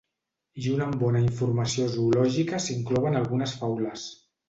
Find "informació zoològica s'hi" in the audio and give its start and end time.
1.27-2.77